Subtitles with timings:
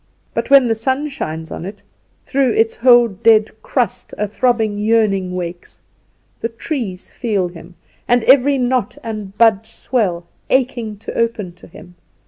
[0.33, 1.83] "But when its sun shines on it,
[2.23, 5.79] through its whole dead crust a throbbing yearning wakes:
[6.39, 7.75] the trees feel him,
[8.07, 11.93] and every knot and bud swell, aching to open to him.